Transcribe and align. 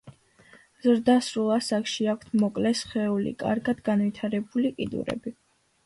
ზრდასრულ 0.85 1.51
ასაკში 1.57 2.09
აქვთ 2.15 2.35
მოკლე 2.47 2.73
სხეული, 2.83 3.37
კარგად 3.47 3.87
განვითარებული 3.91 4.77
კიდურები. 4.81 5.41